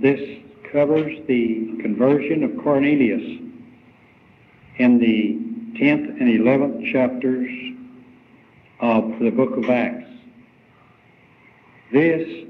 [0.00, 3.20] This covers the conversion of Cornelius
[4.78, 7.50] in the 10th and 11th chapters
[8.80, 10.08] of the book of Acts.
[11.92, 12.46] This,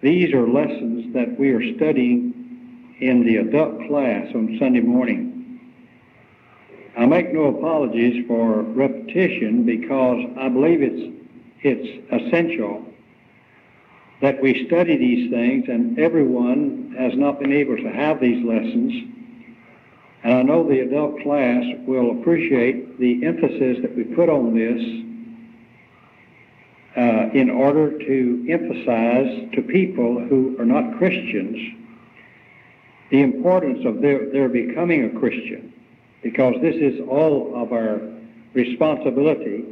[0.00, 5.60] these are lessons that we are studying in the adult class on Sunday morning.
[6.96, 11.16] I make no apologies for repetition because I believe it's,
[11.64, 12.89] it's essential
[14.20, 18.92] that we study these things, and everyone has not been able to have these lessons.
[20.22, 24.82] And I know the adult class will appreciate the emphasis that we put on this
[26.96, 31.56] uh, in order to emphasize to people who are not Christians
[33.10, 35.72] the importance of their, their becoming a Christian,
[36.22, 38.00] because this is all of our
[38.52, 39.64] responsibility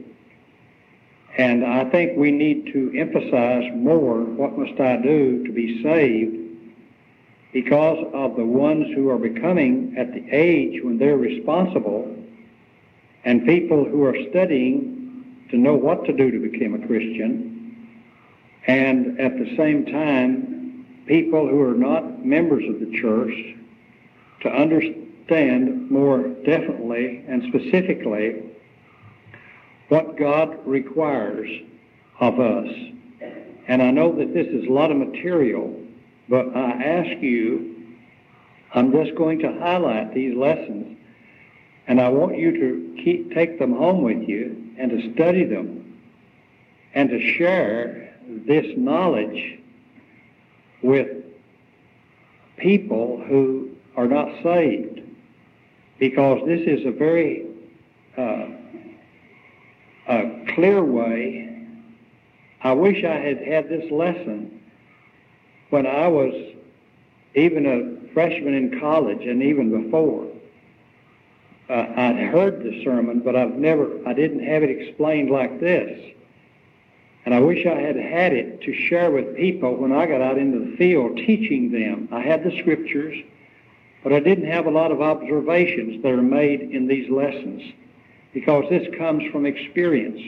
[1.38, 6.36] and I think we need to emphasize more what must I do to be saved
[7.52, 12.12] because of the ones who are becoming at the age when they're responsible
[13.24, 17.88] and people who are studying to know what to do to become a Christian.
[18.66, 23.32] And at the same time people who are not members of the church
[24.40, 28.42] to understand more definitely and specifically
[29.88, 31.48] what God requires
[32.20, 32.68] of us.
[33.66, 35.78] And I know that this is a lot of material,
[36.28, 37.86] but I ask you,
[38.74, 40.98] I'm just going to highlight these lessons,
[41.86, 45.98] and I want you to keep, take them home with you and to study them
[46.94, 48.14] and to share
[48.46, 49.58] this knowledge
[50.82, 51.08] with
[52.58, 55.00] people who are not saved
[55.98, 57.46] because this is a very
[58.16, 58.46] uh,
[60.08, 61.44] a clear way.
[62.62, 64.60] I wish I had had this lesson
[65.70, 66.34] when I was
[67.34, 70.26] even a freshman in college and even before.
[71.68, 76.14] Uh, I'd heard the sermon, but I've never, I didn't have it explained like this.
[77.26, 80.38] And I wish I had had it to share with people when I got out
[80.38, 82.08] into the field teaching them.
[82.10, 83.18] I had the scriptures,
[84.02, 87.62] but I didn't have a lot of observations that are made in these lessons
[88.32, 90.20] because this comes from experience.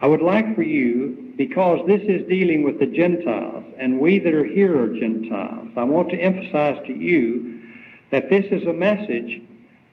[0.00, 4.34] I would like for you, because this is dealing with the Gentiles, and we that
[4.34, 7.62] are here are Gentiles, I want to emphasize to you
[8.10, 9.42] that this is a message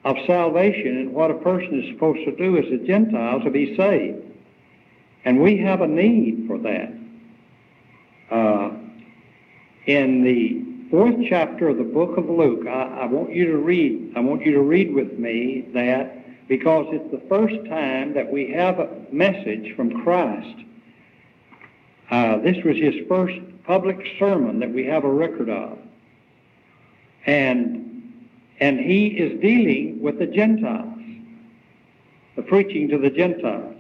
[0.06, 3.76] of salvation and what a person is supposed to do as a Gentile to be
[3.78, 4.22] saved.
[5.26, 6.94] And we have a need for that.
[8.30, 8.72] Uh,
[9.86, 14.14] in the fourth chapter of the book of Luke, I, I want you to read,
[14.16, 18.52] I want you to read with me that because it's the first time that we
[18.52, 20.58] have a message from Christ.
[22.12, 25.78] Uh, this was his first public sermon that we have a record of.
[27.26, 28.28] And,
[28.60, 31.00] and he is dealing with the Gentiles,
[32.36, 33.76] the preaching to the Gentiles.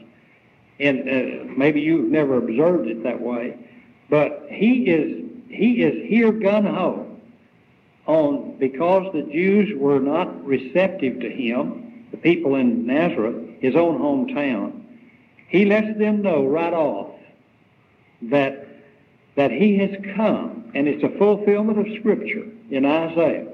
[0.79, 3.57] And uh, maybe you've never observed it that way,
[4.09, 7.09] but he is, he is here gun-ho
[8.05, 11.82] on because the Jews were not receptive to him
[12.13, 14.83] the people in Nazareth, his own hometown,
[15.47, 17.09] he lets them know right off
[18.21, 18.67] that,
[19.35, 23.47] that he has come, and it's a fulfillment of Scripture in Isaiah,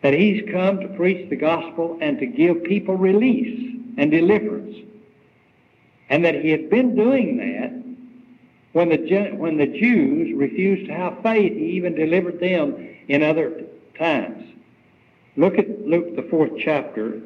[0.00, 4.78] that he's come to preach the gospel and to give people release and deliverance.
[6.08, 7.70] And that he had been doing that
[8.72, 13.64] when the, when the Jews refused to have faith, he even delivered them in other
[13.98, 14.42] times.
[15.36, 17.20] Look at Luke, the fourth chapter,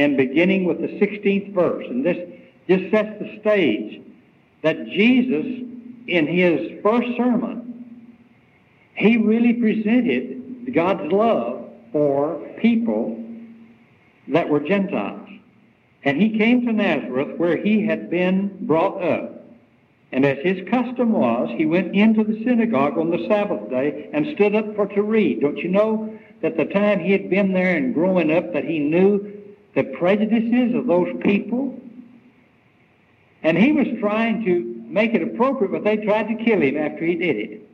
[0.00, 1.84] and beginning with the 16th verse.
[1.86, 2.16] And this
[2.66, 4.00] just sets the stage
[4.62, 5.44] that Jesus,
[6.06, 8.16] in his first sermon,
[8.94, 13.22] he really presented God's love for people
[14.28, 15.28] that were Gentiles.
[16.02, 19.36] And he came to Nazareth where he had been brought up.
[20.12, 24.34] And as his custom was, he went into the synagogue on the Sabbath day and
[24.34, 25.42] stood up for to read.
[25.42, 28.78] Don't you know that the time he had been there and growing up that he
[28.78, 29.39] knew
[29.74, 31.80] the prejudices of those people.
[33.42, 37.04] And he was trying to make it appropriate, but they tried to kill him after
[37.04, 37.68] he did it.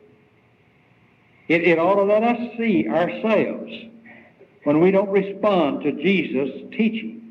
[1.48, 3.72] It, it ought to let us see ourselves
[4.64, 7.22] when we don't respond to Jesus' teaching.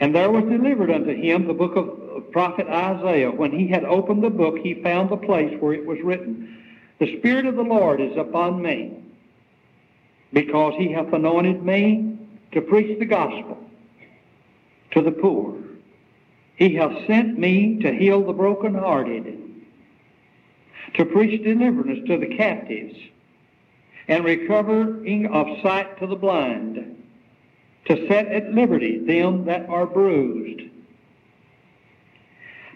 [0.00, 3.30] And there was delivered unto him the book of prophet Isaiah.
[3.30, 6.64] When he had opened the book, he found the place where it was written,
[6.98, 9.02] The Spirit of the Lord is upon me,
[10.32, 12.18] because he hath anointed me
[12.52, 13.67] to preach the gospel
[14.98, 15.54] to the poor.
[16.56, 19.38] He hath sent me to heal the brokenhearted,
[20.94, 22.96] to preach deliverance to the captives,
[24.08, 26.96] and recovering of sight to the blind,
[27.84, 30.62] to set at liberty them that are bruised,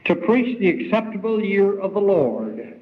[0.05, 2.81] to preach the acceptable year of the Lord.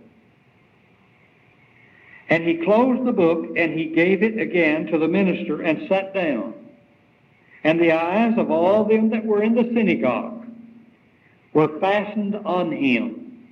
[2.28, 6.12] And he closed the book and he gave it again to the minister and sat
[6.12, 6.59] down.
[7.62, 10.46] And the eyes of all them that were in the synagogue
[11.52, 13.48] were fastened on him.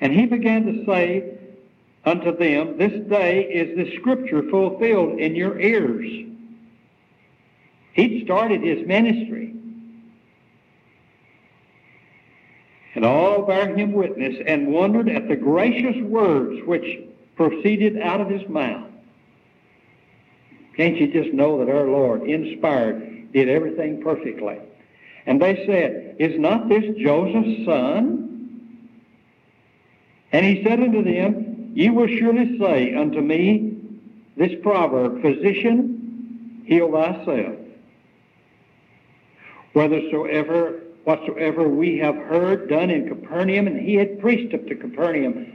[0.00, 1.38] And he began to say
[2.04, 6.26] unto them, This day is the scripture fulfilled in your ears.
[7.94, 9.54] He'd started his ministry.
[12.94, 17.00] And all bare him witness and wondered at the gracious words which
[17.36, 18.90] proceeded out of his mouth.
[20.76, 24.58] Can't you just know that our Lord, inspired, did everything perfectly?
[25.24, 28.22] And they said, Is not this Joseph's son?
[30.32, 33.78] And he said unto them, Ye will surely say unto me
[34.36, 37.56] this proverb, Physician, heal thyself.
[39.72, 45.52] Whethersoever, whatsoever we have heard done in Capernaum, and he had preached up to Capernaum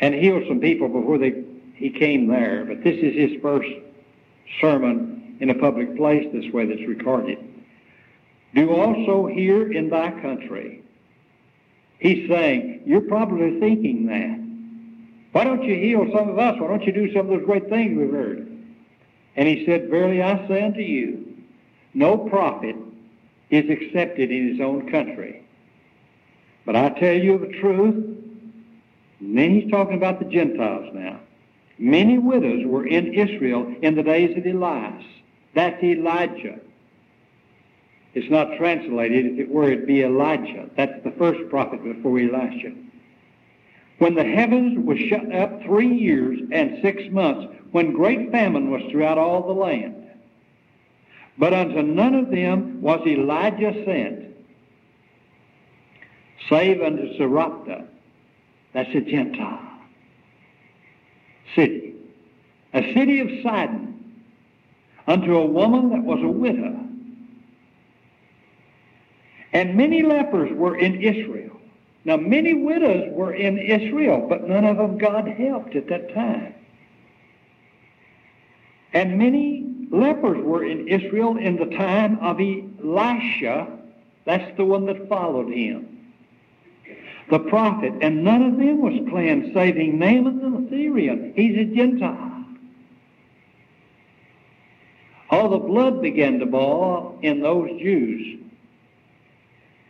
[0.00, 1.42] and healed some people before they,
[1.74, 2.64] he came there.
[2.66, 3.68] But this is his first
[4.60, 7.38] sermon in a public place this way that's recorded.
[8.54, 10.82] Do also here in thy country.
[11.98, 14.46] He's saying, you're probably thinking that.
[15.32, 16.58] Why don't you heal some of us?
[16.58, 18.46] Why don't you do some of those great things we've heard?
[19.36, 21.36] And he said, Verily I say unto you,
[21.92, 22.76] no prophet
[23.50, 25.46] is accepted in his own country.
[26.64, 27.94] But I tell you the truth,
[29.20, 31.20] and then he's talking about the Gentiles now.
[31.78, 35.04] Many widows were in Israel in the days of Elias.
[35.54, 36.58] That's Elijah.
[38.14, 39.26] It's not translated.
[39.26, 40.70] If it were, it'd be Elijah.
[40.76, 42.72] That's the first prophet before Elisha.
[43.98, 48.82] When the heavens was shut up three years and six months, when great famine was
[48.90, 49.94] throughout all the land.
[51.38, 54.34] But unto none of them was Elijah sent,
[56.48, 57.84] save unto Sarepta,
[58.72, 59.65] that's a Gentile
[61.54, 61.94] city.
[62.74, 63.96] A city of Sidon
[65.06, 66.80] unto a woman that was a widow.
[69.52, 71.58] And many lepers were in Israel.
[72.04, 76.54] Now, many widows were in Israel, but none of them God helped at that time.
[78.92, 83.68] And many lepers were in Israel in the time of Elisha.
[84.24, 85.95] That's the one that followed him
[87.30, 91.32] the prophet, and none of them was cleansed, saving Naaman the Syrian.
[91.34, 92.44] He's a Gentile.
[95.30, 98.38] All the blood began to boil in those Jews.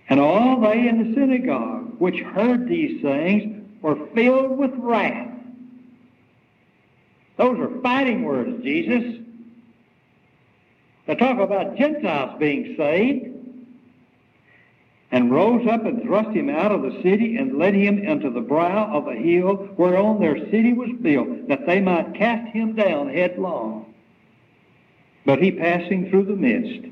[0.09, 5.29] And all they in the synagogue which heard these things were filled with wrath.
[7.37, 9.23] Those are fighting words, Jesus.
[11.07, 13.36] They talk about Gentiles being saved
[15.13, 18.41] and rose up and thrust him out of the city and led him into the
[18.41, 23.09] brow of a hill whereon their city was built, that they might cast him down
[23.09, 23.95] headlong.
[25.25, 26.89] But he passing through the midst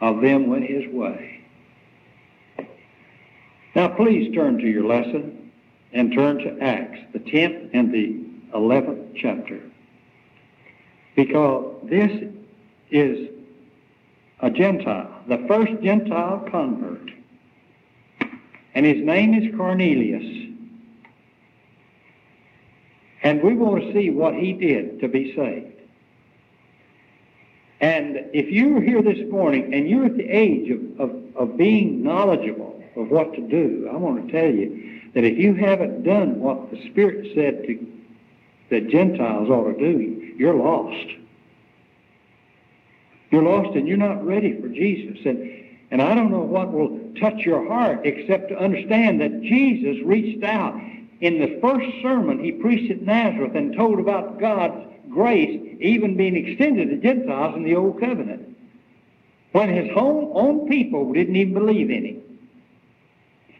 [0.00, 1.44] of them went his way.
[3.74, 5.50] Now please turn to your lesson
[5.92, 8.24] and turn to Acts, the 10th and the
[8.54, 9.60] 11th chapter.
[11.14, 12.10] Because this
[12.90, 13.28] is
[14.40, 17.10] a Gentile, the first Gentile convert.
[18.74, 20.50] And his name is Cornelius.
[23.22, 25.72] And we want to see what he did to be saved.
[27.80, 32.02] And if you're here this morning and you're at the age of, of, of being
[32.02, 36.40] knowledgeable of what to do, I want to tell you that if you haven't done
[36.40, 37.86] what the Spirit said to
[38.70, 41.06] that Gentiles ought to do, you're lost.
[43.32, 45.24] You're lost and you're not ready for Jesus.
[45.24, 45.50] And,
[45.90, 50.44] and I don't know what will touch your heart except to understand that Jesus reached
[50.44, 50.78] out.
[51.22, 56.36] In the first sermon he preached at Nazareth and told about God's grace even being
[56.36, 58.54] extended to Gentiles in the Old Covenant.
[59.52, 62.22] When his own, own people didn't even believe in him.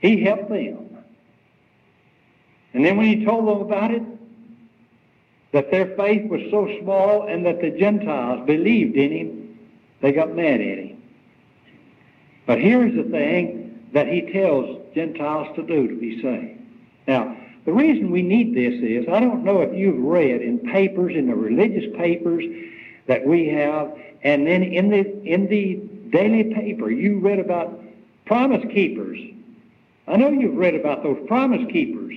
[0.01, 0.99] He helped them.
[2.75, 4.03] And then when he told them about it,
[5.53, 9.43] that their faith was so small and that the Gentiles believed in him,
[10.03, 11.03] they got mad at him.
[12.45, 16.61] But here's the thing that he tells Gentiles to do to be saved.
[17.07, 21.15] Now, the reason we need this is I don't know if you've read in papers,
[21.17, 22.45] in the religious papers
[23.07, 25.77] that we have, and then in the in the
[26.11, 27.81] daily paper you read about
[28.27, 29.19] promise keepers.
[30.09, 32.15] I know you've read about those promise keepers.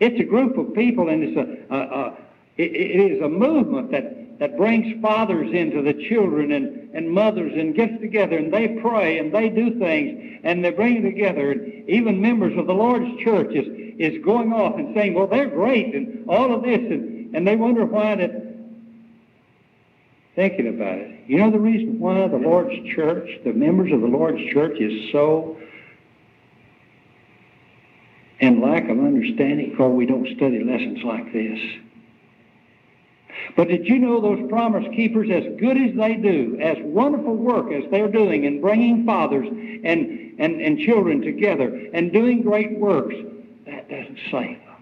[0.00, 2.16] It's a group of people, and it's a, a, a
[2.56, 7.52] It, it is a movement that, that brings fathers into the children and, and mothers
[7.54, 11.52] and gets together and they pray and they do things and they bring together.
[11.52, 13.68] And even members of the Lord's church is,
[14.00, 16.80] is going off and saying, well, they're great and all of this.
[16.80, 18.32] And, and they wonder why that,
[20.34, 24.08] thinking about it, you know the reason why the Lord's church, the members of the
[24.08, 25.56] Lord's church is so
[28.40, 31.60] in lack of understanding because we don't study lessons like this.
[33.56, 37.72] But did you know those promise keepers, as good as they do, as wonderful work
[37.72, 43.14] as they're doing in bringing fathers and, and, and children together and doing great works,
[43.66, 44.72] that doesn't save them.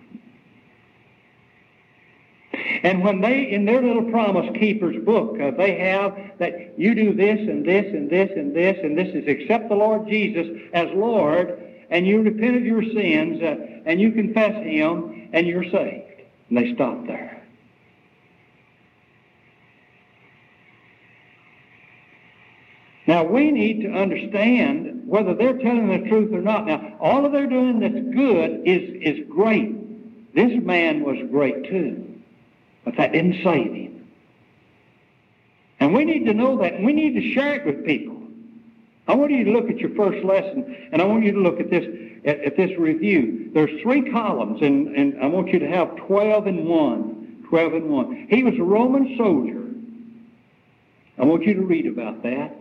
[2.82, 7.14] And when they, in their little promise keepers book, uh, they have that you do
[7.14, 10.88] this and this and this and this and this is accept the Lord Jesus as
[10.94, 16.22] Lord and you repent of your sins uh, and you confess Him and you're saved.
[16.48, 17.39] And they stop there.
[23.10, 26.68] Now, we need to understand whether they're telling the truth or not.
[26.68, 30.32] Now, all of they're doing that's good is, is great.
[30.32, 32.20] This man was great too,
[32.84, 34.06] but that didn't save him.
[35.80, 38.16] And we need to know that, and we need to share it with people.
[39.08, 41.58] I want you to look at your first lesson, and I want you to look
[41.58, 41.86] at this
[42.24, 43.50] at, at this review.
[43.52, 47.46] There's three columns, and, and I want you to have 12 and 1.
[47.48, 48.26] 12 and 1.
[48.30, 49.64] He was a Roman soldier.
[51.18, 52.59] I want you to read about that.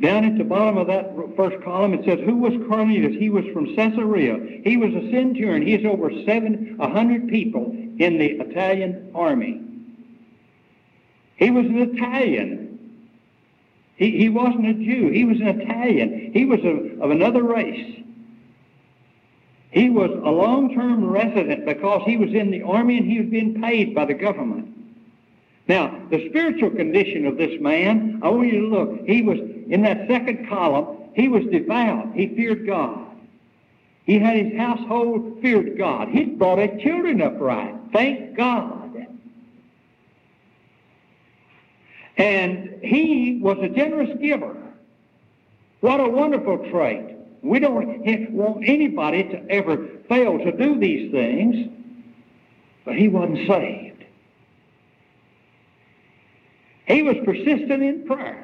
[0.00, 3.16] Down at the bottom of that first column, it says, Who was Cornelius?
[3.18, 4.60] He was from Caesarea.
[4.62, 5.66] He was a centurion.
[5.66, 9.62] He is over seven, a hundred people in the Italian army.
[11.36, 12.66] He was an Italian.
[13.96, 15.10] He, he wasn't a Jew.
[15.10, 16.32] He was an Italian.
[16.34, 18.02] He was a, of another race.
[19.70, 23.60] He was a long-term resident because he was in the army and he was being
[23.60, 24.74] paid by the government.
[25.68, 29.06] Now, the spiritual condition of this man, I want you to look.
[29.06, 32.14] He was, in that second column, he was devout.
[32.14, 33.04] He feared God.
[34.04, 36.08] He had his household feared God.
[36.08, 37.74] He brought his children upright.
[37.92, 39.06] Thank God.
[42.16, 44.56] And he was a generous giver.
[45.80, 47.16] What a wonderful trait.
[47.42, 47.74] We don't
[48.32, 51.70] want anybody to ever fail to do these things,
[52.84, 53.85] but he wasn't saved.
[56.86, 58.42] He was persistent in prayer.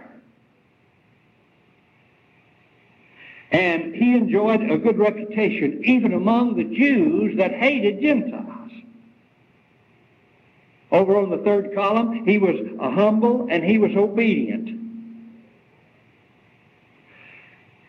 [3.50, 8.70] And he enjoyed a good reputation even among the Jews that hated Gentiles.
[10.90, 14.80] Over on the third column, he was humble and he was obedient.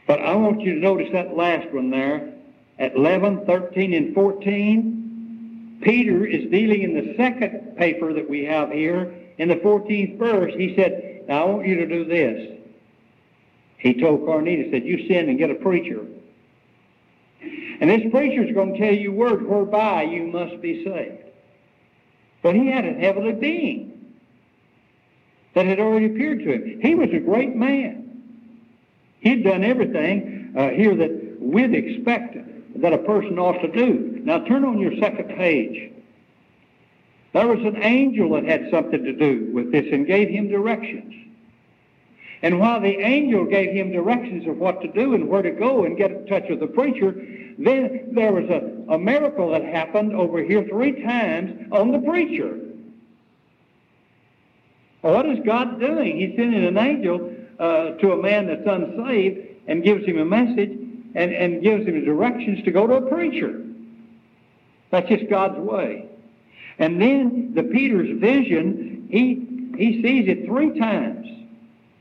[0.05, 2.33] But I want you to notice that last one there
[2.77, 5.02] at 11, 13, and 14.
[5.83, 10.53] Peter is dealing in the second paper that we have here in the 14th verse,
[10.55, 12.59] he said, Now I want you to do this.
[13.77, 16.05] He told Cornelius, said, You send and get a preacher.
[17.81, 21.23] And this preacher is going to tell you word whereby you must be saved.
[22.41, 24.13] But he had a heavenly being
[25.53, 26.81] that had already appeared to him.
[26.81, 28.21] He was a great man.
[29.19, 32.37] He'd done everything uh, here that we'd expect
[32.75, 34.21] that a person ought to do.
[34.23, 35.91] Now turn on your second page.
[37.33, 41.13] There was an angel that had something to do with this and gave him directions.
[42.43, 45.85] And while the angel gave him directions of what to do and where to go
[45.85, 47.15] and get in touch with the preacher,
[47.57, 52.59] then there was a, a miracle that happened over here three times on the preacher.
[55.01, 56.17] Well, what is God doing?
[56.17, 60.82] He's sending an angel uh, to a man that's unsaved and gives him a message
[61.15, 63.63] and, and gives him directions to go to a preacher.
[64.91, 66.09] That's just God's way.
[66.79, 71.27] And then the Peter's vision, he, he sees it three times.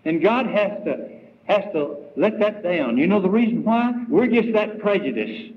[0.04, 1.10] And God has to,
[1.44, 2.96] has to let that down.
[2.96, 3.92] You know the reason why?
[4.08, 5.52] We're just that prejudice.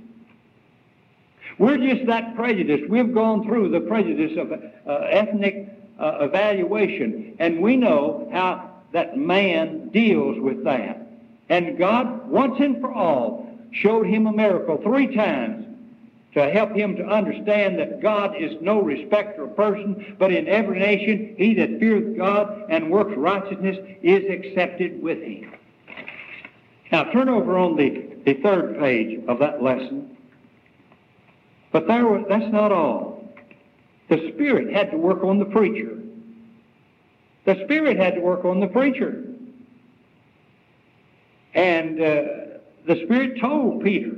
[1.58, 2.82] We're just that prejudice.
[2.90, 9.18] We've gone through the prejudice of uh, ethnic uh, evaluation, and we know how that
[9.18, 11.02] man deals with that.
[11.50, 13.45] And God, once and for all,
[13.76, 15.66] showed him a miracle three times
[16.34, 20.80] to help him to understand that God is no respecter of person, but in every
[20.80, 25.54] nation he that feareth God and works righteousness is accepted with him.
[26.92, 30.18] Now turn over on the, the third page of that lesson.
[31.72, 33.34] But there was, that's not all.
[34.10, 35.98] The Spirit had to work on the preacher.
[37.46, 39.24] The Spirit had to work on the preacher.
[41.54, 42.45] And uh,
[42.86, 44.16] the Spirit told Peter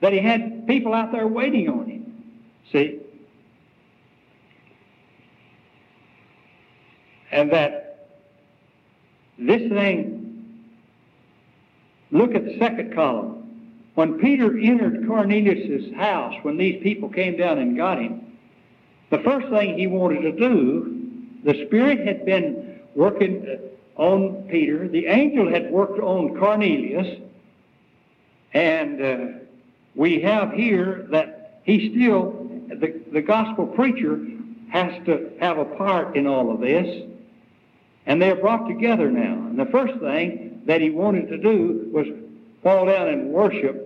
[0.00, 2.34] that he had people out there waiting on him.
[2.72, 3.00] See?
[7.30, 7.84] And that
[9.38, 10.64] this thing,
[12.10, 13.32] look at the second column.
[13.94, 18.36] When Peter entered Cornelius' house, when these people came down and got him,
[19.10, 23.58] the first thing he wanted to do, the Spirit had been working
[23.96, 27.20] on Peter, the angel had worked on Cornelius,
[28.54, 29.38] and uh,
[29.94, 34.24] we have here that he still, the, the gospel preacher,
[34.70, 37.10] has to have a part in all of this.
[38.06, 39.34] And they're brought together now.
[39.34, 42.06] And the first thing that he wanted to do was
[42.62, 43.80] fall down and worship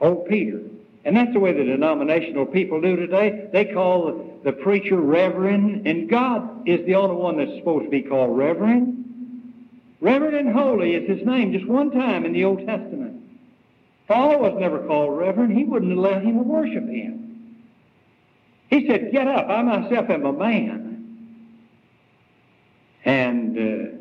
[0.00, 0.60] old Peter.
[1.04, 3.48] And that's the way the denominational people do today.
[3.52, 7.90] They call the, the preacher reverend, and God is the only one that's supposed to
[7.90, 9.04] be called reverend.
[10.00, 13.22] Reverend and holy is his name just one time in the Old Testament.
[14.08, 15.56] Paul was never called reverend.
[15.56, 17.26] He wouldn't have let him worship him.
[18.68, 19.48] He said, Get up.
[19.48, 20.86] I myself am a man.
[23.04, 23.96] And uh,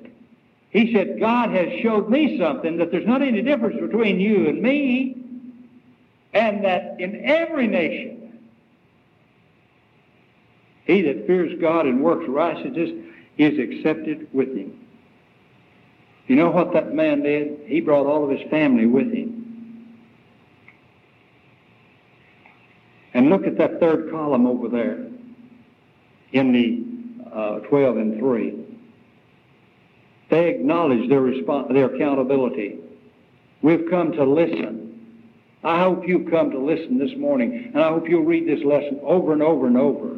[0.71, 4.61] he said, God has showed me something that there's not any difference between you and
[4.61, 5.15] me,
[6.33, 8.39] and that in every nation,
[10.85, 12.89] he that fears God and works righteousness
[13.37, 14.79] is accepted with him.
[16.27, 17.61] You know what that man did?
[17.67, 19.44] He brought all of his family with him.
[23.15, 25.07] And look at that third column over there
[26.33, 28.53] in the uh, 12 and 3.
[30.29, 32.77] They acknowledge their, resp- their accountability.
[33.61, 35.23] We've come to listen.
[35.63, 38.99] I hope you've come to listen this morning, and I hope you'll read this lesson
[39.01, 40.17] over and over and over.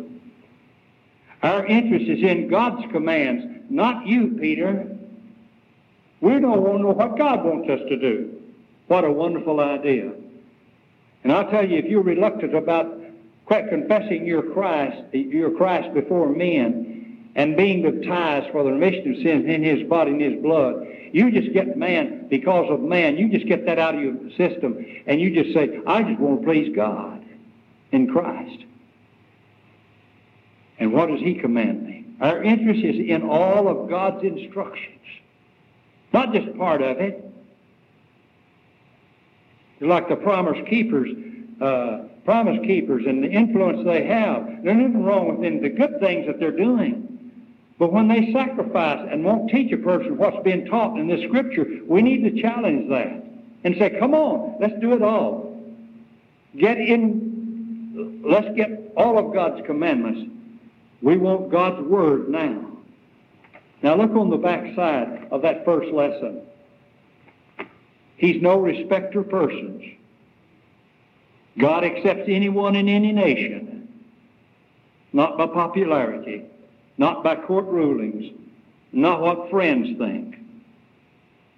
[1.43, 4.97] Our interest is in God's commands, not you, Peter.
[6.19, 8.41] We don't want to know what God wants us to do.
[8.87, 10.13] What a wonderful idea.
[11.27, 13.01] And I'll tell you, if you're reluctant about
[13.49, 19.45] confessing your Christ, your Christ before men, and being baptized for the remission of sins
[19.45, 23.17] in His body and His blood, you just get man because of man.
[23.17, 26.39] You just get that out of your system, and you just say, "I just want
[26.39, 27.21] to please God
[27.91, 28.63] in Christ."
[30.79, 32.05] And what does He command me?
[32.21, 35.01] Our interest is in all of God's instructions.
[36.13, 37.26] Not just part of it.
[39.79, 41.09] Like the promise keepers,
[41.61, 44.63] uh, promise keepers and the influence they have.
[44.63, 47.07] There's nothing wrong with them, the good things that they're doing.
[47.79, 51.65] But when they sacrifice and won't teach a person what's being taught in the scripture,
[51.85, 53.23] we need to challenge that
[53.63, 55.63] and say, come on, let's do it all.
[56.57, 60.31] Get in, let's get all of God's commandments.
[61.01, 62.65] We want God's word now.
[63.83, 66.41] Now look on the back side of that first lesson.
[68.17, 69.83] He's no respecter of persons.
[71.57, 73.87] God accepts anyone in any nation,
[75.13, 76.43] not by popularity,
[76.97, 78.33] not by court rulings,
[78.91, 80.35] not what friends think.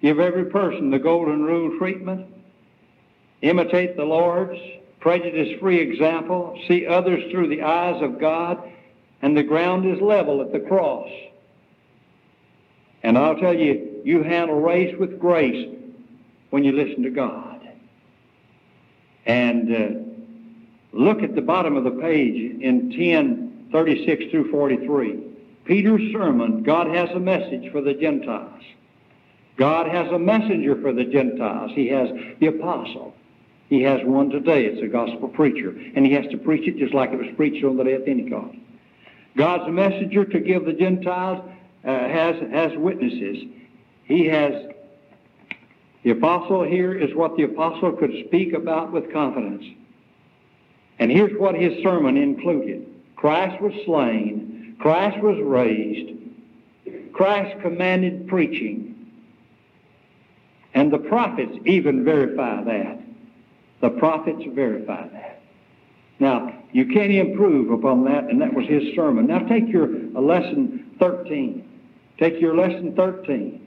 [0.02, 2.26] Give every person the golden rule treatment.
[3.42, 4.58] Imitate the Lord's
[5.00, 6.58] prejudice-free example.
[6.68, 8.62] See others through the eyes of God.
[9.22, 11.10] And the ground is level at the cross.
[13.02, 15.79] And I'll tell you, you handle race with grace
[16.50, 17.68] when you listen to God.
[19.26, 25.22] And uh, look at the bottom of the page in 10, 36 through 43.
[25.64, 28.62] Peter's sermon, God has a message for the Gentiles.
[29.56, 31.70] God has a messenger for the Gentiles.
[31.74, 32.08] He has
[32.40, 33.14] the apostle.
[33.68, 34.64] He has one today.
[34.64, 35.70] It's a gospel preacher.
[35.94, 38.04] And he has to preach it just like it was preached on the day of
[38.04, 38.56] Pentecost.
[39.36, 41.48] God's messenger to give the Gentiles
[41.84, 43.44] uh, has, has witnesses.
[44.04, 44.52] He has,
[46.02, 49.64] the apostle here is what the apostle could speak about with confidence.
[50.98, 52.86] And here's what his sermon included.
[53.16, 54.76] Christ was slain.
[54.78, 56.18] Christ was raised.
[57.12, 58.86] Christ commanded preaching.
[60.72, 63.00] And the prophets even verify that.
[63.80, 65.42] The prophets verify that.
[66.18, 69.26] Now, you can't improve upon that, and that was his sermon.
[69.26, 71.66] Now take your lesson 13.
[72.18, 73.59] Take your lesson 13.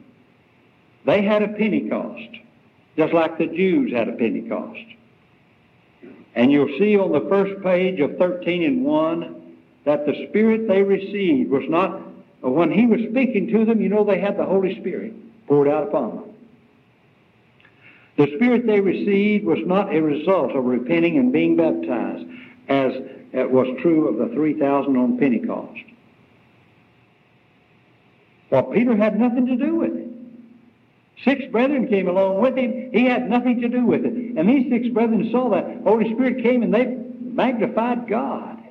[1.06, 2.30] They had a Pentecost,
[2.98, 4.80] just like the Jews had a Pentecost.
[6.36, 10.82] And you'll see on the first page of 13 and 1 that the Spirit they
[10.82, 12.02] received was not,
[12.42, 15.14] when He was speaking to them, you know they had the Holy Spirit
[15.48, 16.24] poured out upon them.
[18.16, 22.26] The Spirit they received was not a result of repenting and being baptized,
[22.70, 22.94] as
[23.34, 25.84] it was true of the 3,000 on Pentecost.
[28.52, 30.03] Well, Peter had nothing to do with it.
[31.24, 32.92] Six brethren came along with him.
[32.92, 34.14] He had nothing to do with it.
[34.14, 36.86] And these six brethren saw that Holy Spirit came and they
[37.22, 38.62] magnified God.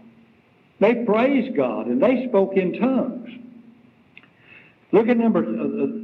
[0.80, 3.30] They praised God and they spoke in tongues.
[4.90, 5.44] Look at number uh,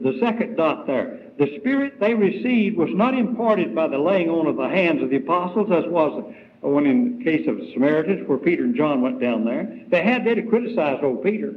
[0.02, 1.20] the second dot there.
[1.38, 5.11] The Spirit they received was not imparted by the laying on of the hands of
[5.11, 9.20] the apostles, as was when in the case of Samaritans, where Peter and John went
[9.20, 9.68] down there.
[9.88, 11.54] They had to criticize old Peter.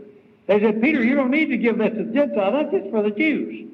[0.47, 2.53] They said, Peter, you don't need to give that to the Gentiles.
[2.53, 3.70] That's just for the Jews.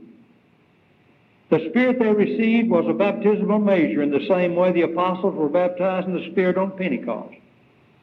[1.49, 5.47] The Spirit they received was a baptismal measure in the same way the apostles were
[5.47, 7.35] baptized in the Spirit on Pentecost.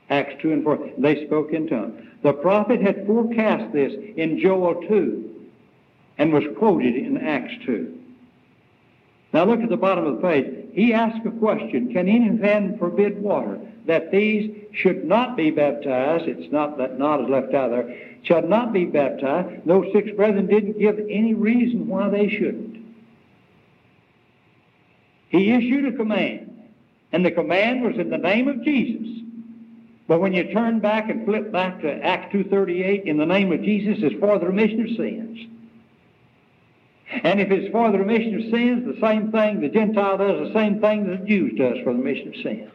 [0.08, 0.90] Acts 2 and 4.
[0.98, 2.00] They spoke in tongues.
[2.22, 5.30] The prophet had forecast this in Joel 2
[6.16, 7.98] and was quoted in Acts 2.
[9.34, 10.46] Now look at the bottom of the page.
[10.72, 13.58] He asked a question, Can any man forbid water?
[13.86, 18.42] That these should not be baptized, it's not that not is left out there, shall
[18.42, 19.66] not be baptized.
[19.66, 22.83] Those six brethren didn't give any reason why they shouldn't.
[25.34, 26.62] He issued a command,
[27.10, 29.20] and the command was in the name of Jesus.
[30.06, 33.60] But when you turn back and flip back to Acts 2.38, in the name of
[33.60, 35.50] Jesus is for the remission of sins.
[37.24, 40.54] And if it's for the remission of sins, the same thing the Gentile does, the
[40.54, 42.72] same thing the Jews does for the remission of sins.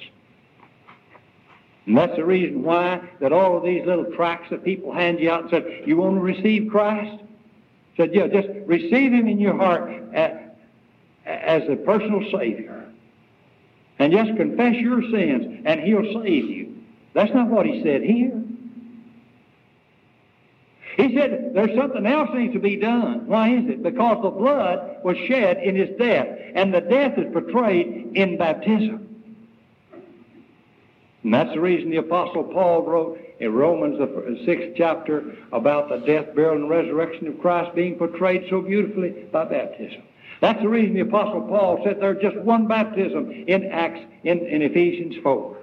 [1.85, 5.31] And that's the reason why that all of these little tracts that people hand you
[5.31, 7.23] out and said, you want to receive Christ?
[7.95, 9.93] Said, yeah, just receive him in your heart
[11.49, 12.85] as a personal Savior.
[13.97, 16.77] And just confess your sins, and he'll save you.
[17.13, 18.41] That's not what he said here.
[20.95, 23.25] He said there's something else needs to be done.
[23.25, 23.81] Why is it?
[23.81, 29.07] Because the blood was shed in his death, and the death is portrayed in baptism.
[31.23, 35.97] And that's the reason the Apostle Paul wrote in Romans, the sixth chapter, about the
[35.97, 40.03] death, burial, and resurrection of Christ being portrayed so beautifully by baptism.
[40.41, 44.61] That's the reason the Apostle Paul said there's just one baptism in Acts, in, in
[44.61, 45.57] Ephesians 4.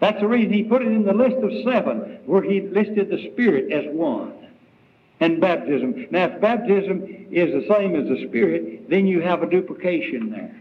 [0.00, 3.30] That's the reason he put it in the list of seven, where he listed the
[3.32, 4.32] Spirit as one.
[5.20, 6.06] And baptism.
[6.10, 10.56] Now, if baptism is the same as the Spirit, then you have a duplication there.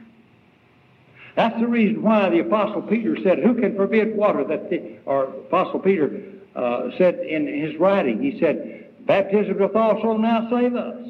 [1.36, 4.44] That's the reason why the Apostle Peter said, Who can forbid water?
[4.44, 6.22] That the, or Apostle Peter
[6.56, 11.10] uh, said in his writing, he said, Baptism doth also now save us.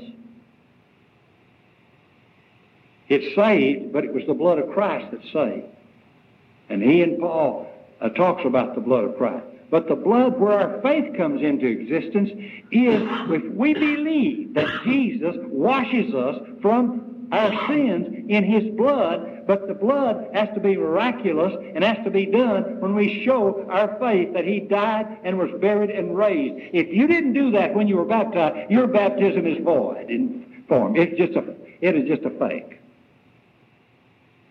[3.10, 5.66] It saved, but it was the blood of Christ that saved.
[6.70, 7.68] And he and Paul
[8.00, 9.46] uh, talks about the blood of Christ.
[9.72, 12.30] But the blood where our faith comes into existence
[12.72, 19.68] is if we believe that Jesus washes us from our sins in his blood, but
[19.68, 23.98] the blood has to be miraculous and has to be done when we show our
[24.00, 26.56] faith that he died and was buried and raised.
[26.74, 30.96] If you didn't do that when you were baptized, your baptism is void in form.
[30.96, 32.80] It's just a, it is just a fake.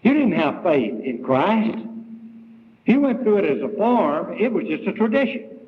[0.02, 1.78] You didn't have faith in Christ.
[2.84, 4.36] He went through it as a form.
[4.38, 5.58] It was just a tradition.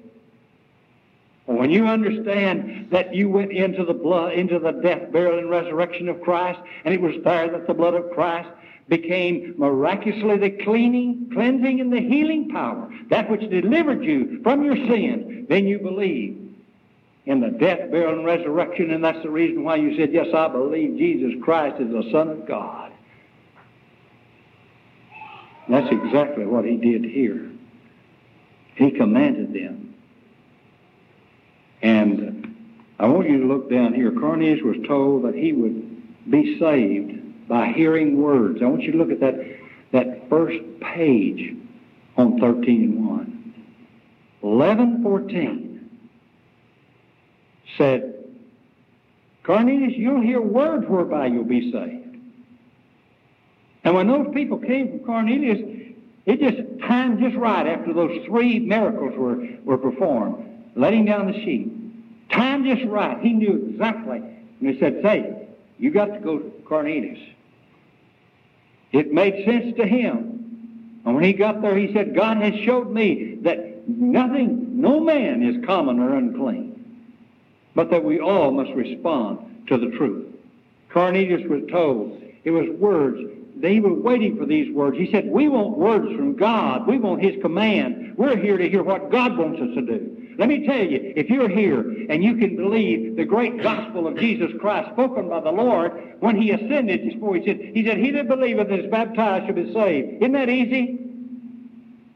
[1.46, 6.08] When you understand that you went into the blood, into the death, burial, and resurrection
[6.08, 8.48] of Christ, and it was there that the blood of Christ
[8.88, 14.76] became miraculously the cleaning, cleansing, and the healing power, that which delivered you from your
[14.76, 16.36] sins, then you believe
[17.26, 20.48] in the death, burial, and resurrection, and that's the reason why you said, Yes, I
[20.48, 22.92] believe Jesus Christ is the Son of God.
[25.70, 27.48] That's exactly what he did here.
[28.74, 29.94] He commanded them.
[31.80, 32.56] And
[32.98, 34.10] I want you to look down here.
[34.10, 38.60] Cornelius was told that he would be saved by hearing words.
[38.62, 39.36] I want you to look at that,
[39.92, 41.56] that first page
[42.16, 43.54] on 13 and 1.
[44.40, 45.90] 1114
[47.78, 48.24] said,
[49.44, 51.99] Cornelius, you'll hear words whereby you'll be saved.
[53.84, 55.58] And when those people came from Cornelius,
[56.26, 61.44] it just timed just right after those three miracles were, were performed, letting down the
[61.44, 61.76] sheep.
[62.30, 63.18] Timed just right.
[63.20, 64.18] He knew exactly.
[64.18, 67.18] And he said, say, you got to go to Cornelius.
[68.92, 71.02] It made sense to him.
[71.04, 75.42] And when he got there, he said, God has showed me that nothing, no man
[75.42, 77.12] is common or unclean,
[77.74, 80.26] but that we all must respond to the truth.
[80.92, 83.18] Cornelius was told it was words
[83.60, 84.96] they were waiting for these words.
[84.96, 86.86] He said, We want words from God.
[86.86, 88.14] We want His command.
[88.16, 90.16] We're here to hear what God wants us to do.
[90.38, 94.16] Let me tell you, if you're here and you can believe the great gospel of
[94.16, 98.10] Jesus Christ spoken by the Lord when He ascended before He said, He said, He
[98.12, 100.22] that believeth and is baptized shall be saved.
[100.22, 100.98] Isn't that easy?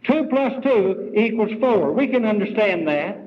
[0.05, 1.93] Two plus two equals four.
[1.93, 3.19] We can understand that.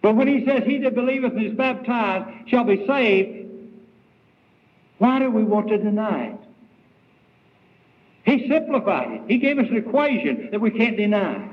[0.00, 3.50] But when He says, He that believeth and is baptized shall be saved,
[4.98, 6.45] why do we want to deny it?
[8.26, 9.22] He simplified it.
[9.28, 11.48] He gave us an equation that we can't deny.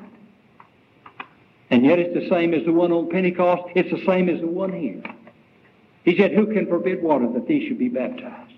[1.69, 3.71] And yet it's the same as the one on Pentecost.
[3.75, 5.03] It's the same as the one here.
[6.03, 8.53] He said, Who can forbid water that these should be baptized?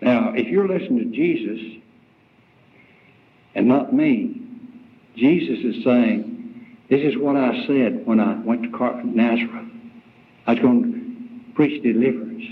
[0.00, 1.82] Now, if you're listening to Jesus
[3.54, 4.40] and not me,
[5.16, 9.68] Jesus is saying, This is what I said when I went to Nazareth.
[10.46, 12.42] I was going to preach deliverance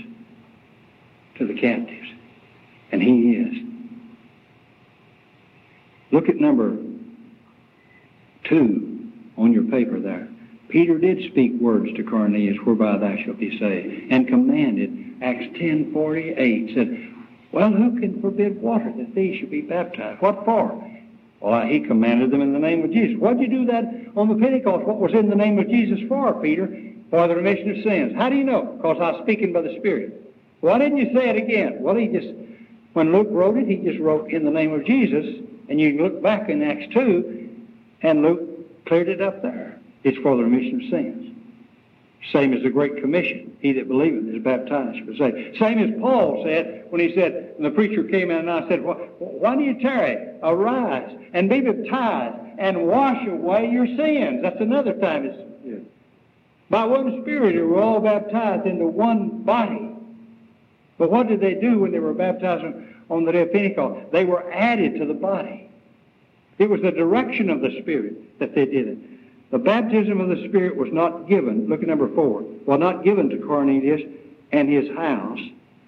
[1.39, 2.00] to the captives.
[2.91, 3.71] And he is.
[6.11, 6.77] Look at number
[8.43, 10.27] two on your paper there.
[10.67, 16.73] Peter did speak words to Cornelius whereby thou shalt be saved, and commanded, Acts 10.48
[16.73, 17.13] said,
[17.51, 20.21] Well, who can forbid water that these should be baptized?
[20.21, 20.89] What for?
[21.41, 23.19] Well, he commanded them in the name of Jesus.
[23.19, 23.83] Why did you do that
[24.15, 24.85] on the Pentecost?
[24.85, 26.67] What was in the name of Jesus for, Peter?
[27.09, 28.15] For the remission of sins.
[28.15, 28.61] How do you know?
[28.77, 30.33] Because I was speaking by the Spirit.
[30.61, 31.77] Why didn't you say it again?
[31.81, 32.29] Well, he just,
[32.93, 35.25] when Luke wrote it, he just wrote in the name of Jesus,
[35.69, 37.49] and you can look back in Acts 2,
[38.01, 39.79] and Luke cleared it up there.
[40.03, 41.27] It's for the remission of sins.
[42.31, 43.57] Same as the Great Commission.
[43.61, 45.57] He that believeth is baptized for saved.
[45.57, 48.81] Same as Paul said when he said, when the preacher came in and I said,
[48.83, 50.37] why do you tarry?
[50.43, 54.41] Arise and be baptized and wash away your sins.
[54.43, 55.37] That's another time it's
[56.69, 59.90] by one Spirit we were all baptized into one body.
[61.01, 62.63] But what did they do when they were baptized
[63.09, 64.11] on the day of Pentecost?
[64.11, 65.67] They were added to the body.
[66.59, 68.97] It was the direction of the Spirit that they did it.
[69.49, 73.29] The baptism of the Spirit was not given, look at number four, well, not given
[73.29, 74.01] to Cornelius
[74.51, 75.39] and his house.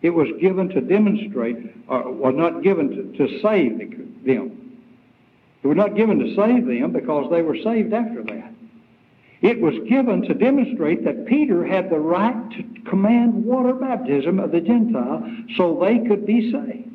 [0.02, 3.78] It was given to demonstrate, or was not given to, to save
[4.26, 4.80] them.
[5.62, 8.53] It was not given to save them because they were saved after that.
[9.44, 14.52] It was given to demonstrate that Peter had the right to command water baptism of
[14.52, 16.90] the Gentile so they could be saved.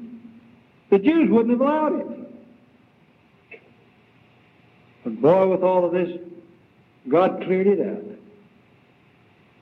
[0.89, 3.61] The Jews wouldn't have allowed it.
[5.05, 6.09] But boy, with all of this,
[7.07, 8.03] God cleared it up.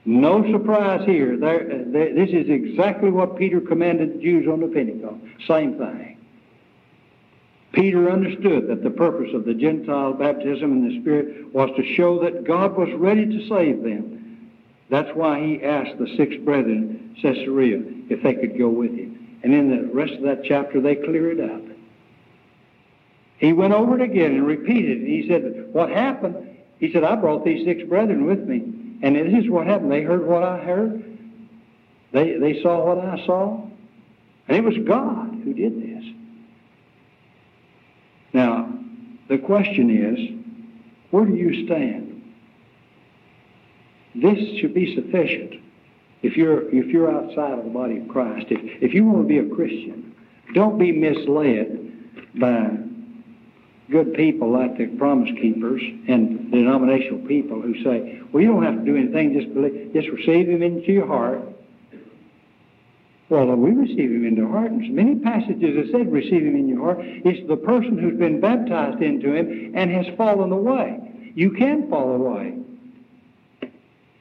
[0.04, 1.36] No surprise here.
[1.36, 5.16] There, uh, there, this is exactly what Peter commanded the Jews on the Pentecost.
[5.48, 6.15] Same thing.
[7.76, 12.18] Peter understood that the purpose of the Gentile baptism in the Spirit was to show
[12.24, 14.50] that God was ready to save them.
[14.88, 19.38] That's why he asked the six brethren Caesarea if they could go with him.
[19.42, 21.60] And in the rest of that chapter, they clear it up.
[23.36, 25.06] He went over it again and repeated it.
[25.06, 26.56] He said, What happened?
[26.78, 28.72] He said, I brought these six brethren with me.
[29.02, 29.92] And this is what happened.
[29.92, 31.04] They heard what I heard.
[32.12, 33.68] They, they saw what I saw.
[34.48, 36.15] And it was God who did this.
[38.32, 38.72] Now,
[39.28, 40.36] the question is,
[41.10, 42.22] where do you stand?
[44.14, 45.62] This should be sufficient.
[46.22, 49.28] If you're, if you're outside of the body of Christ, if, if you want to
[49.28, 50.14] be a Christian,
[50.54, 51.92] don't be misled
[52.38, 52.70] by
[53.90, 58.78] good people like the promise keepers and denominational people who say, well, you don't have
[58.78, 61.40] to do anything, just believe, just receive him into your heart.
[63.28, 64.70] Well, we receive him into heart.
[64.70, 66.98] And many passages have said receive him in your heart.
[67.00, 71.32] It's the person who's been baptized into him and has fallen away.
[71.34, 72.58] You can fall away.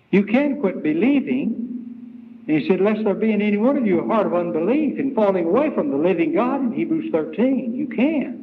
[0.09, 2.43] You can quit believing.
[2.47, 4.97] And he said, lest there be in any one of you a heart of unbelief
[4.97, 7.75] and falling away from the living God in Hebrews 13.
[7.75, 8.41] You can.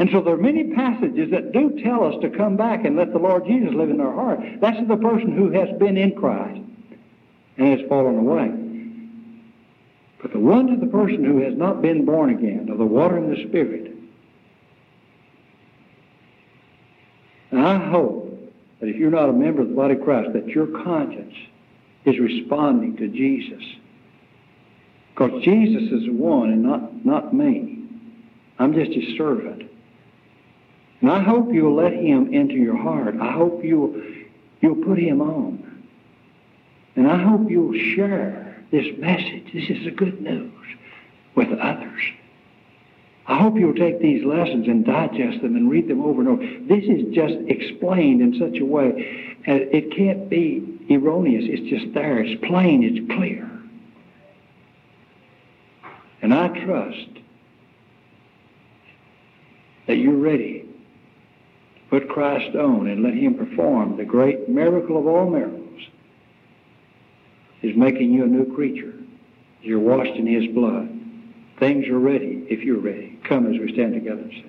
[0.00, 3.12] And so there are many passages that do tell us to come back and let
[3.12, 4.40] the Lord Jesus live in our heart.
[4.60, 6.60] That's the person who has been in Christ
[7.58, 8.59] and has fallen away.
[10.22, 13.16] But the one to the person who has not been born again of the water
[13.16, 13.96] and the Spirit,
[17.52, 18.26] I hope
[18.80, 21.34] that if you're not a member of the body of Christ, that your conscience
[22.04, 23.62] is responding to Jesus.
[25.14, 27.84] Because Jesus is the one and not, not me.
[28.58, 29.70] I'm just his servant.
[31.00, 33.16] And I hope you'll let him into your heart.
[33.20, 34.02] I hope you'll,
[34.60, 35.84] you'll put him on.
[36.96, 38.39] And I hope you'll share
[38.70, 39.52] this message.
[39.52, 40.52] This is the good news
[41.34, 42.00] with others.
[43.26, 46.42] I hope you'll take these lessons and digest them and read them over and over.
[46.42, 51.44] This is just explained in such a way as it can't be erroneous.
[51.46, 52.18] It's just there.
[52.18, 52.82] It's plain.
[52.82, 53.48] It's clear.
[56.22, 57.08] And I trust
[59.86, 60.70] that you're ready to
[61.90, 65.82] Put Christ on and let him perform the great miracle of all miracles
[67.62, 68.94] is making you a new creature.
[69.62, 70.88] You're washed in his blood.
[71.58, 73.18] Things are ready if you're ready.
[73.24, 74.44] Come as we stand together and say.